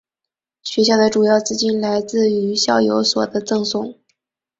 [0.63, 3.95] 学院的主要资金来自于校友所捐赠。